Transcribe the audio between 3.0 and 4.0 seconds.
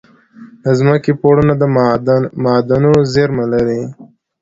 زیرمه لري.